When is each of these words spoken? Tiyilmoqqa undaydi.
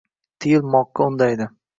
Tiyilmoqqa 0.45 1.07
undaydi. 1.11 1.49